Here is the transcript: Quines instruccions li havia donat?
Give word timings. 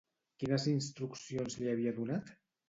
Quines 0.43 0.63
instruccions 0.71 1.59
li 1.61 1.71
havia 1.75 1.93
donat? 2.01 2.35